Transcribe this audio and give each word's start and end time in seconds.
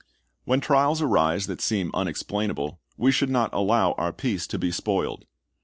When 0.45 0.61
trials 0.61 0.99
arise 0.99 1.45
that 1.45 1.61
seem 1.61 1.91
unexplainable, 1.93 2.79
we 2.97 3.11
should 3.11 3.29
not 3.29 3.53
allow 3.53 3.91
our 3.99 4.11
peace 4.11 4.47
to 4.47 4.57
be 4.57 4.71
spoiled. 4.71 5.25